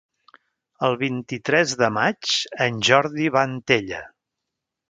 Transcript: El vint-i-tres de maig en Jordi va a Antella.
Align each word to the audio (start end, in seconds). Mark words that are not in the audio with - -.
El 0.87 0.97
vint-i-tres 1.01 1.75
de 1.83 1.91
maig 1.99 2.33
en 2.67 2.83
Jordi 2.91 3.31
va 3.37 3.45
a 3.47 3.51
Antella. 3.53 4.05